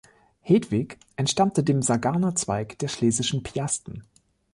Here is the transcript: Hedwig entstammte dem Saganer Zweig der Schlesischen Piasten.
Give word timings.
Hedwig 0.41 0.97
entstammte 1.15 1.63
dem 1.63 1.83
Saganer 1.83 2.33
Zweig 2.33 2.79
der 2.79 2.87
Schlesischen 2.87 3.43
Piasten. 3.43 4.01